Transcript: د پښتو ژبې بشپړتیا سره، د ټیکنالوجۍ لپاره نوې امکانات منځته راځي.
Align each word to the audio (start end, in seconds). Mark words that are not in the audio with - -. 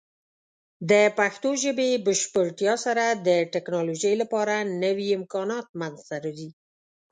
د 0.89 0.91
پښتو 1.17 1.49
ژبې 1.63 1.89
بشپړتیا 2.05 2.73
سره، 2.85 3.03
د 3.27 3.29
ټیکنالوجۍ 3.53 4.13
لپاره 4.21 4.55
نوې 4.83 5.07
امکانات 5.17 5.65
منځته 5.79 6.15
راځي. 6.25 6.49